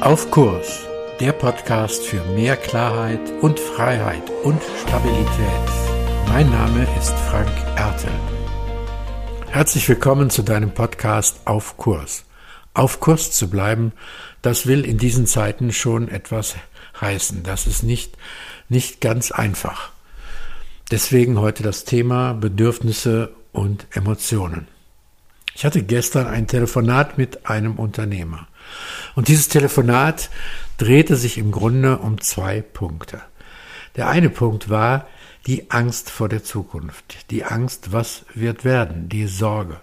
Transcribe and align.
Auf 0.00 0.30
Kurs, 0.30 0.86
der 1.18 1.32
Podcast 1.32 2.04
für 2.04 2.22
mehr 2.22 2.56
Klarheit 2.56 3.20
und 3.40 3.58
Freiheit 3.58 4.22
und 4.44 4.62
Stabilität. 4.86 5.26
Mein 6.28 6.48
Name 6.50 6.86
ist 6.96 7.14
Frank 7.28 7.50
Ertel. 7.74 8.12
Herzlich 9.48 9.88
willkommen 9.88 10.30
zu 10.30 10.42
deinem 10.44 10.70
Podcast 10.70 11.40
Auf 11.46 11.76
Kurs. 11.78 12.24
Auf 12.74 13.00
Kurs 13.00 13.32
zu 13.32 13.50
bleiben, 13.50 13.92
das 14.40 14.68
will 14.68 14.84
in 14.84 14.98
diesen 14.98 15.26
Zeiten 15.26 15.72
schon 15.72 16.06
etwas 16.06 16.54
heißen. 17.00 17.42
Das 17.42 17.66
ist 17.66 17.82
nicht, 17.82 18.16
nicht 18.68 19.00
ganz 19.00 19.32
einfach. 19.32 19.90
Deswegen 20.92 21.40
heute 21.40 21.64
das 21.64 21.84
Thema 21.84 22.34
Bedürfnisse 22.34 23.34
und 23.50 23.88
Emotionen. 23.90 24.68
Ich 25.56 25.64
hatte 25.64 25.82
gestern 25.82 26.28
ein 26.28 26.46
Telefonat 26.46 27.18
mit 27.18 27.50
einem 27.50 27.80
Unternehmer. 27.80 28.46
Und 29.14 29.28
dieses 29.28 29.48
Telefonat 29.48 30.30
drehte 30.76 31.16
sich 31.16 31.38
im 31.38 31.50
Grunde 31.50 31.98
um 31.98 32.20
zwei 32.20 32.60
Punkte. 32.62 33.20
Der 33.96 34.08
eine 34.08 34.30
Punkt 34.30 34.70
war 34.70 35.08
die 35.46 35.70
Angst 35.70 36.10
vor 36.10 36.28
der 36.28 36.44
Zukunft, 36.44 37.30
die 37.30 37.44
Angst, 37.44 37.92
was 37.92 38.24
wird 38.34 38.64
werden, 38.64 39.08
die 39.08 39.26
Sorge. 39.26 39.80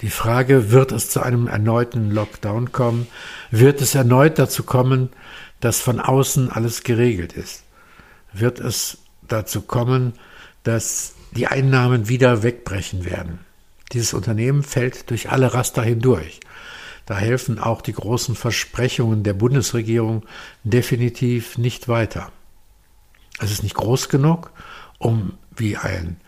Die 0.00 0.10
Frage, 0.10 0.70
wird 0.70 0.92
es 0.92 1.10
zu 1.10 1.20
einem 1.20 1.48
erneuten 1.48 2.12
Lockdown 2.12 2.70
kommen? 2.70 3.08
Wird 3.50 3.80
es 3.80 3.96
erneut 3.96 4.38
dazu 4.38 4.62
kommen, 4.62 5.10
dass 5.60 5.80
von 5.80 5.98
außen 5.98 6.50
alles 6.50 6.84
geregelt 6.84 7.32
ist? 7.32 7.64
Wird 8.32 8.60
es 8.60 8.98
dazu 9.26 9.62
kommen, 9.62 10.12
dass 10.62 11.14
die 11.32 11.48
Einnahmen 11.48 12.08
wieder 12.08 12.44
wegbrechen 12.44 13.04
werden? 13.04 13.40
Dieses 13.92 14.14
Unternehmen 14.14 14.62
fällt 14.62 15.10
durch 15.10 15.30
alle 15.30 15.52
Raster 15.52 15.82
hindurch. 15.82 16.40
Da 17.08 17.16
helfen 17.16 17.58
auch 17.58 17.80
die 17.80 17.94
großen 17.94 18.34
Versprechungen 18.34 19.22
der 19.22 19.32
Bundesregierung 19.32 20.26
definitiv 20.62 21.56
nicht 21.56 21.88
weiter. 21.88 22.30
Es 23.40 23.50
ist 23.50 23.62
nicht 23.62 23.76
groß 23.76 24.10
genug, 24.10 24.50
um 24.98 25.38
wie 25.56 25.78
ein 25.78 26.20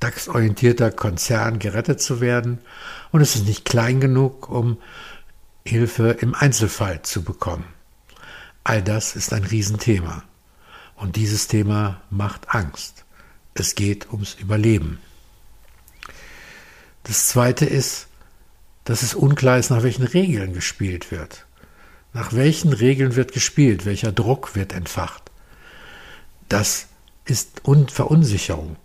DAX-orientierter 0.00 0.90
Konzern 0.90 1.58
gerettet 1.58 2.02
zu 2.02 2.20
werden, 2.20 2.58
und 3.12 3.22
es 3.22 3.34
ist 3.34 3.46
nicht 3.46 3.64
klein 3.64 3.98
genug, 3.98 4.50
um 4.50 4.76
Hilfe 5.64 6.10
im 6.10 6.34
Einzelfall 6.34 7.00
zu 7.00 7.24
bekommen. 7.24 7.64
All 8.62 8.82
das 8.82 9.16
ist 9.16 9.32
ein 9.32 9.44
Riesenthema. 9.44 10.22
Und 10.96 11.16
dieses 11.16 11.48
Thema 11.48 12.02
macht 12.10 12.54
Angst. 12.54 13.06
Es 13.54 13.74
geht 13.74 14.12
ums 14.12 14.34
Überleben. 14.34 14.98
Das 17.04 17.28
Zweite 17.28 17.64
ist, 17.64 18.08
dass 18.86 19.02
es 19.02 19.14
unklar 19.14 19.58
ist, 19.58 19.70
nach 19.70 19.82
welchen 19.82 20.04
Regeln 20.04 20.54
gespielt 20.54 21.10
wird. 21.10 21.44
Nach 22.14 22.32
welchen 22.32 22.72
Regeln 22.72 23.14
wird 23.16 23.32
gespielt? 23.32 23.84
Welcher 23.84 24.12
Druck 24.12 24.54
wird 24.54 24.72
entfacht? 24.72 25.30
Das 26.48 26.86
ist 27.26 27.60
Verunsicherung. 27.88 28.76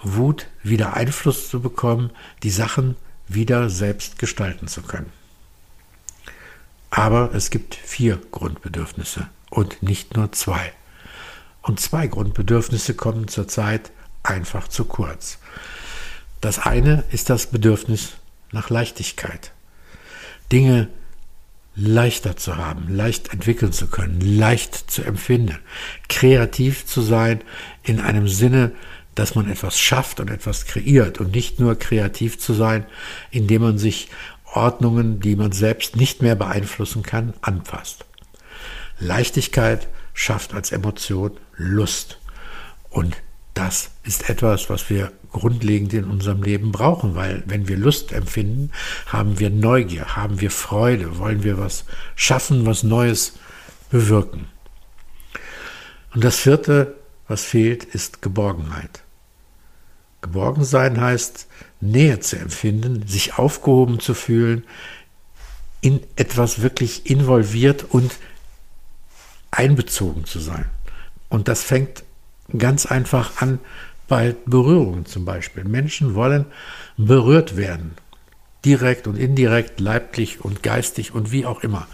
Wut, 0.00 0.46
wieder 0.62 0.94
Einfluss 0.94 1.48
zu 1.48 1.60
bekommen, 1.60 2.10
die 2.42 2.50
Sachen 2.50 2.96
wieder 3.28 3.70
selbst 3.70 4.18
gestalten 4.18 4.66
zu 4.66 4.82
können. 4.82 5.12
Aber 6.90 7.32
es 7.34 7.50
gibt 7.50 7.74
vier 7.74 8.20
Grundbedürfnisse 8.32 9.28
und 9.50 9.82
nicht 9.82 10.16
nur 10.16 10.32
zwei. 10.32 10.72
Und 11.62 11.80
zwei 11.80 12.06
Grundbedürfnisse 12.08 12.94
kommen 12.94 13.28
zurzeit 13.28 13.92
einfach 14.22 14.68
zu 14.68 14.84
kurz. 14.84 15.38
Das 16.40 16.58
eine 16.58 17.04
ist 17.10 17.30
das 17.30 17.46
Bedürfnis 17.46 18.14
nach 18.50 18.68
Leichtigkeit. 18.68 19.52
Dinge 20.50 20.88
leichter 21.74 22.36
zu 22.36 22.56
haben, 22.56 22.94
leicht 22.94 23.32
entwickeln 23.32 23.72
zu 23.72 23.86
können, 23.86 24.20
leicht 24.20 24.90
zu 24.90 25.02
empfinden, 25.02 25.58
kreativ 26.08 26.86
zu 26.86 27.00
sein 27.00 27.40
in 27.82 28.00
einem 28.00 28.28
Sinne, 28.28 28.72
dass 29.14 29.34
man 29.34 29.50
etwas 29.50 29.78
schafft 29.78 30.20
und 30.20 30.30
etwas 30.30 30.66
kreiert 30.66 31.18
und 31.18 31.34
nicht 31.34 31.60
nur 31.60 31.78
kreativ 31.78 32.38
zu 32.38 32.54
sein, 32.54 32.86
indem 33.30 33.62
man 33.62 33.78
sich 33.78 34.08
Ordnungen, 34.44 35.20
die 35.20 35.36
man 35.36 35.52
selbst 35.52 35.96
nicht 35.96 36.22
mehr 36.22 36.34
beeinflussen 36.34 37.02
kann, 37.02 37.32
anpasst. 37.40 38.04
Leichtigkeit 38.98 39.88
schafft 40.14 40.54
als 40.54 40.72
Emotion 40.72 41.32
Lust 41.56 42.18
und 42.90 43.16
das 43.54 43.90
ist 44.04 44.28
etwas, 44.28 44.68
was 44.70 44.88
wir 44.90 45.12
grundlegend 45.32 45.92
in 45.94 46.04
unserem 46.04 46.42
Leben 46.42 46.72
brauchen, 46.72 47.14
weil 47.14 47.42
wenn 47.46 47.68
wir 47.68 47.76
Lust 47.76 48.12
empfinden, 48.12 48.70
haben 49.06 49.38
wir 49.38 49.50
Neugier, 49.50 50.16
haben 50.16 50.40
wir 50.40 50.50
Freude, 50.50 51.18
wollen 51.18 51.42
wir 51.42 51.58
was 51.58 51.84
schaffen, 52.14 52.66
was 52.66 52.82
Neues 52.82 53.34
bewirken. 53.90 54.46
Und 56.14 56.22
das 56.24 56.36
vierte, 56.36 56.94
was 57.26 57.44
fehlt, 57.44 57.84
ist 57.84 58.22
Geborgenheit. 58.22 59.02
Geborgen 60.20 60.64
sein 60.64 61.00
heißt, 61.00 61.48
Nähe 61.80 62.20
zu 62.20 62.38
empfinden, 62.38 63.06
sich 63.08 63.38
aufgehoben 63.38 63.98
zu 63.98 64.14
fühlen, 64.14 64.64
in 65.80 66.00
etwas 66.14 66.62
wirklich 66.62 67.10
involviert 67.10 67.84
und 67.88 68.12
einbezogen 69.50 70.24
zu 70.24 70.38
sein. 70.38 70.66
Und 71.28 71.48
das 71.48 71.62
fängt 71.62 72.04
ganz 72.56 72.86
einfach 72.86 73.40
an 73.40 73.58
bei 74.12 74.36
Berührungen 74.44 75.06
zum 75.06 75.24
Beispiel. 75.24 75.64
Menschen 75.64 76.14
wollen 76.14 76.44
berührt 76.98 77.56
werden. 77.56 77.94
Direkt 78.62 79.06
und 79.06 79.16
indirekt, 79.16 79.80
leiblich 79.80 80.44
und 80.44 80.62
geistig 80.62 81.14
und 81.14 81.32
wie 81.32 81.46
auch 81.46 81.62
immer. 81.62 81.86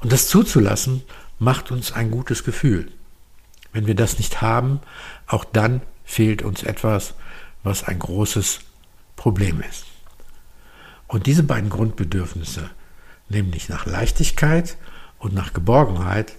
Und 0.00 0.10
das 0.10 0.26
zuzulassen, 0.26 1.04
macht 1.38 1.70
uns 1.70 1.92
ein 1.92 2.10
gutes 2.10 2.42
Gefühl. 2.42 2.90
Wenn 3.72 3.86
wir 3.86 3.94
das 3.94 4.18
nicht 4.18 4.42
haben, 4.42 4.80
auch 5.28 5.44
dann 5.44 5.82
fehlt 6.04 6.42
uns 6.42 6.64
etwas, 6.64 7.14
was 7.62 7.84
ein 7.84 8.00
großes 8.00 8.58
Problem 9.14 9.62
ist. 9.70 9.84
Und 11.06 11.26
diese 11.26 11.44
beiden 11.44 11.70
Grundbedürfnisse, 11.70 12.70
nämlich 13.28 13.68
nach 13.68 13.86
Leichtigkeit 13.86 14.76
und 15.20 15.32
nach 15.32 15.52
Geborgenheit, 15.52 16.32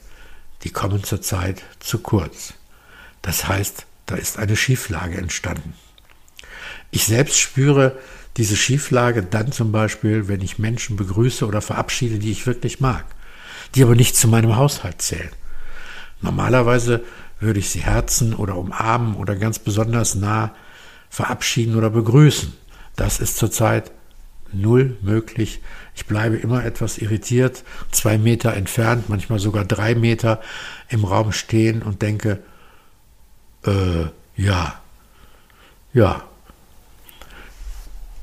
die 0.66 0.70
kommen 0.72 1.06
zurzeit 1.06 1.64
zu 1.80 2.00
kurz. 2.00 2.56
Das 3.22 3.48
heißt, 3.48 3.86
da 4.08 4.16
ist 4.16 4.40
eine 4.40 4.56
Schieflage 4.56 5.18
entstanden. 5.18 5.74
Ich 6.90 7.06
selbst 7.06 7.40
spüre 7.40 7.98
diese 8.38 8.56
Schieflage 8.56 9.24
dann 9.24 9.52
zum 9.52 9.72
Beispiel, 9.72 10.28
wenn 10.28 10.42
ich 10.42 10.60
Menschen 10.60 10.96
begrüße 10.96 11.46
oder 11.46 11.62
verabschiede, 11.62 12.18
die 12.18 12.32
ich 12.32 12.48
wirklich 12.48 12.80
mag, 12.80 13.06
die 13.76 13.84
aber 13.84 13.96
nicht 13.96 14.16
zu 14.16 14.28
meinem 14.28 14.56
Haushalt 14.56 15.02
zählen. 15.02 15.30
Normalerweise 16.22 17.04
würde 17.40 17.60
ich 17.60 17.70
sie 17.70 17.82
herzen 17.82 18.34
oder 18.34 18.56
umarmen 18.56 19.16
oder 19.16 19.36
ganz 19.36 19.60
besonders 19.60 20.16
nah 20.16 20.56
verabschieden 21.10 21.76
oder 21.76 21.90
begrüßen. 21.90 22.54
Das 22.96 23.20
ist 23.20 23.38
zurzeit 23.38 23.92
null 24.54 24.98
möglich. 25.02 25.62
Ich 25.96 26.06
bleibe 26.06 26.38
immer 26.38 26.64
etwas 26.64 26.98
irritiert, 26.98 27.64
zwei 27.92 28.18
Meter 28.18 28.54
entfernt, 28.54 29.10
manchmal 29.10 29.40
sogar 29.40 29.66
drei 29.66 29.94
Meter 29.94 30.42
im 30.90 31.04
Raum 31.04 31.32
stehen 31.32 31.82
und 31.82 32.02
denke, 32.02 32.40
äh, 33.68 34.08
ja, 34.36 34.82
ja. 35.94 36.24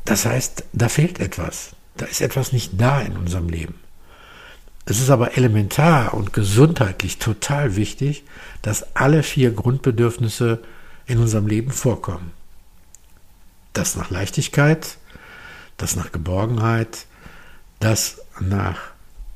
Das 0.05 0.27
heißt, 0.27 0.65
da 0.73 0.89
fehlt 0.89 1.21
etwas. 1.21 1.71
Da 1.97 2.07
ist 2.07 2.21
etwas 2.21 2.53
nicht 2.53 2.73
da 2.81 3.01
in 3.01 3.17
unserem 3.17 3.49
Leben. 3.49 3.75
Es 4.87 5.01
ist 5.01 5.11
aber 5.11 5.37
elementar 5.37 6.13
und 6.13 6.33
gesundheitlich 6.33 7.19
total 7.19 7.77
wichtig, 7.77 8.25
dass 8.61 8.95
alle 8.95 9.23
vier 9.23 9.51
Grundbedürfnisse 9.53 10.63
in 11.07 11.19
unserem 11.19 11.47
Leben 11.47 11.71
vorkommen. 11.71 12.33
Das 13.73 13.97
nach 13.97 14.11
Leichtigkeit, 14.11 14.99
das 15.79 15.97
nach 15.97 16.13
Geborgenheit, 16.13 17.07
das 17.81 18.21
nach 18.41 18.79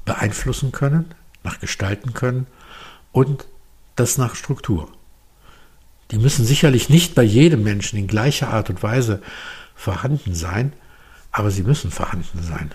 beeinflussen 0.05 0.71
können, 0.71 1.15
nach 1.45 1.61
gestalten 1.61 2.13
können 2.13 2.47
und 3.13 3.47
das 3.97 4.19
nach 4.19 4.35
Struktur. 4.35 4.91
Die 6.11 6.19
müssen 6.19 6.45
sicherlich 6.45 6.89
nicht 6.89 7.15
bei 7.15 7.23
jedem 7.23 7.63
Menschen 7.63 7.99
in 7.99 8.07
gleicher 8.07 8.51
Art 8.51 8.71
und 8.71 8.83
Weise 8.83 9.23
vorhanden 9.75 10.35
sein, 10.35 10.73
aber 11.31 11.51
sie 11.51 11.63
müssen 11.63 11.91
vorhanden 11.91 12.43
sein. 12.43 12.71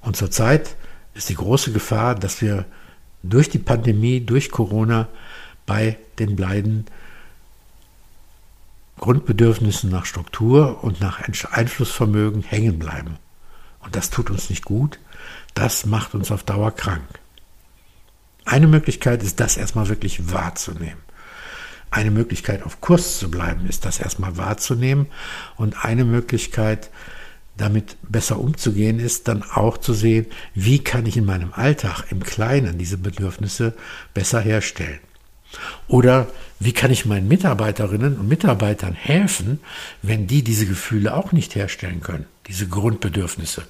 Und 0.00 0.16
zurzeit 0.16 0.76
ist 1.14 1.28
die 1.28 1.34
große 1.34 1.72
Gefahr, 1.72 2.14
dass 2.14 2.40
wir 2.40 2.64
durch 3.22 3.50
die 3.50 3.58
Pandemie, 3.58 4.20
durch 4.20 4.50
Corona 4.50 5.08
bei 5.66 5.98
den 6.18 6.36
beiden 6.36 6.86
Grundbedürfnissen 8.98 9.90
nach 9.90 10.06
Struktur 10.06 10.82
und 10.82 11.00
nach 11.00 11.20
Einflussvermögen 11.52 12.42
hängen 12.42 12.78
bleiben. 12.78 13.18
Und 13.80 13.94
das 13.94 14.10
tut 14.10 14.30
uns 14.30 14.50
nicht 14.50 14.64
gut, 14.64 14.98
das 15.54 15.86
macht 15.86 16.14
uns 16.14 16.30
auf 16.30 16.42
Dauer 16.42 16.72
krank. 16.72 17.06
Eine 18.44 18.66
Möglichkeit 18.66 19.22
ist, 19.22 19.40
das 19.40 19.56
erstmal 19.56 19.88
wirklich 19.88 20.32
wahrzunehmen. 20.32 21.07
Eine 21.90 22.10
Möglichkeit, 22.10 22.62
auf 22.62 22.80
Kurs 22.80 23.18
zu 23.18 23.30
bleiben, 23.30 23.66
ist 23.66 23.84
das 23.84 23.98
erstmal 23.98 24.36
wahrzunehmen. 24.36 25.06
Und 25.56 25.84
eine 25.84 26.04
Möglichkeit, 26.04 26.90
damit 27.56 27.96
besser 28.02 28.38
umzugehen, 28.38 29.00
ist 29.00 29.28
dann 29.28 29.42
auch 29.42 29.78
zu 29.78 29.92
sehen, 29.92 30.26
wie 30.54 30.78
kann 30.78 31.06
ich 31.06 31.16
in 31.16 31.24
meinem 31.24 31.52
Alltag 31.52 32.04
im 32.10 32.22
Kleinen 32.22 32.78
diese 32.78 32.98
Bedürfnisse 32.98 33.74
besser 34.14 34.40
herstellen. 34.40 35.00
Oder 35.86 36.28
wie 36.60 36.72
kann 36.72 36.90
ich 36.90 37.06
meinen 37.06 37.28
Mitarbeiterinnen 37.28 38.18
und 38.18 38.28
Mitarbeitern 38.28 38.94
helfen, 38.94 39.60
wenn 40.02 40.26
die 40.26 40.42
diese 40.42 40.66
Gefühle 40.66 41.14
auch 41.14 41.32
nicht 41.32 41.54
herstellen 41.54 42.00
können, 42.00 42.26
diese 42.46 42.68
Grundbedürfnisse? 42.68 43.64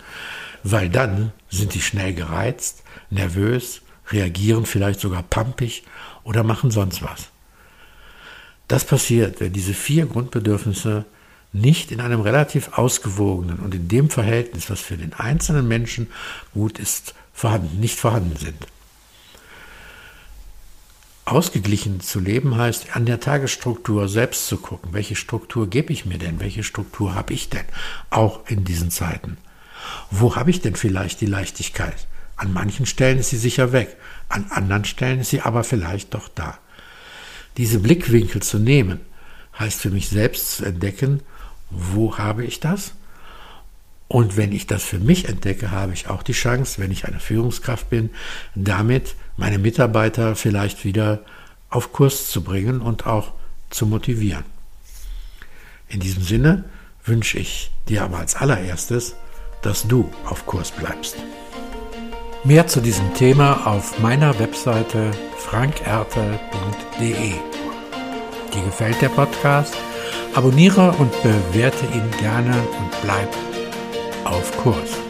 Weil 0.64 0.88
dann 0.88 1.32
sind 1.50 1.72
sie 1.72 1.80
schnell 1.80 2.14
gereizt, 2.14 2.82
nervös, 3.10 3.82
reagieren 4.10 4.66
vielleicht 4.66 5.00
sogar 5.00 5.22
pampig 5.22 5.84
oder 6.24 6.42
machen 6.42 6.70
sonst 6.70 7.02
was. 7.02 7.28
Das 8.68 8.84
passiert, 8.84 9.40
wenn 9.40 9.52
diese 9.52 9.74
vier 9.74 10.06
Grundbedürfnisse 10.06 11.06
nicht 11.52 11.90
in 11.90 12.00
einem 12.00 12.20
relativ 12.20 12.76
ausgewogenen 12.76 13.60
und 13.60 13.74
in 13.74 13.88
dem 13.88 14.10
Verhältnis, 14.10 14.68
was 14.68 14.80
für 14.80 14.98
den 14.98 15.14
einzelnen 15.14 15.66
Menschen 15.66 16.08
gut 16.52 16.78
ist, 16.78 17.14
vorhanden, 17.32 17.80
nicht 17.80 17.98
vorhanden 17.98 18.36
sind. 18.36 18.66
Ausgeglichen 21.24 22.00
zu 22.00 22.20
leben 22.20 22.56
heißt, 22.56 22.96
an 22.96 23.06
der 23.06 23.20
Tagesstruktur 23.20 24.08
selbst 24.08 24.46
zu 24.46 24.58
gucken, 24.58 24.92
welche 24.92 25.14
Struktur 25.14 25.68
gebe 25.68 25.92
ich 25.92 26.06
mir 26.06 26.18
denn, 26.18 26.40
welche 26.40 26.62
Struktur 26.62 27.14
habe 27.14 27.34
ich 27.34 27.50
denn, 27.50 27.64
auch 28.10 28.46
in 28.48 28.64
diesen 28.64 28.90
Zeiten. 28.90 29.36
Wo 30.10 30.36
habe 30.36 30.50
ich 30.50 30.60
denn 30.60 30.74
vielleicht 30.74 31.20
die 31.20 31.26
Leichtigkeit? 31.26 32.06
An 32.36 32.52
manchen 32.52 32.86
Stellen 32.86 33.18
ist 33.18 33.30
sie 33.30 33.36
sicher 33.36 33.72
weg, 33.72 33.96
an 34.28 34.46
anderen 34.50 34.84
Stellen 34.84 35.20
ist 35.20 35.30
sie 35.30 35.40
aber 35.40 35.64
vielleicht 35.64 36.14
doch 36.14 36.28
da. 36.28 36.58
Diese 37.58 37.80
Blickwinkel 37.80 38.42
zu 38.42 38.58
nehmen, 38.58 39.00
heißt 39.58 39.80
für 39.80 39.90
mich 39.90 40.08
selbst 40.08 40.56
zu 40.56 40.64
entdecken, 40.64 41.20
wo 41.70 42.16
habe 42.16 42.44
ich 42.44 42.60
das? 42.60 42.92
Und 44.06 44.38
wenn 44.38 44.52
ich 44.52 44.66
das 44.66 44.82
für 44.82 44.98
mich 44.98 45.28
entdecke, 45.28 45.70
habe 45.70 45.92
ich 45.92 46.08
auch 46.08 46.22
die 46.22 46.32
Chance, 46.32 46.80
wenn 46.80 46.90
ich 46.90 47.06
eine 47.06 47.20
Führungskraft 47.20 47.90
bin, 47.90 48.10
damit 48.54 49.14
meine 49.36 49.58
Mitarbeiter 49.58 50.34
vielleicht 50.34 50.84
wieder 50.84 51.20
auf 51.68 51.92
Kurs 51.92 52.30
zu 52.30 52.42
bringen 52.42 52.80
und 52.80 53.06
auch 53.06 53.34
zu 53.68 53.84
motivieren. 53.84 54.44
In 55.88 56.00
diesem 56.00 56.22
Sinne 56.22 56.64
wünsche 57.04 57.38
ich 57.38 57.70
dir 57.88 58.02
aber 58.04 58.18
als 58.18 58.34
allererstes, 58.34 59.14
dass 59.60 59.86
du 59.86 60.10
auf 60.24 60.46
Kurs 60.46 60.70
bleibst. 60.70 61.16
Mehr 62.44 62.66
zu 62.66 62.80
diesem 62.80 63.12
Thema 63.14 63.66
auf 63.66 63.98
meiner 63.98 64.38
Webseite 64.38 65.10
frankerte.de. 65.38 67.32
Dir 68.54 68.64
gefällt 68.64 69.02
der 69.02 69.08
Podcast? 69.08 69.76
Abonniere 70.34 70.92
und 70.98 71.10
bewerte 71.22 71.84
ihn 71.92 72.10
gerne 72.20 72.54
und 72.54 73.02
bleib 73.02 73.28
auf 74.24 74.56
Kurs. 74.58 75.07